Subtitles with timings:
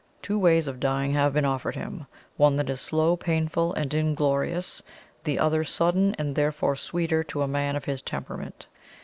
[0.19, 4.81] Two ways of dying have been offered him one that is slow, painful, and inglorious;
[5.25, 8.65] the other sudden, and therefore sweeter to a man of his temperament.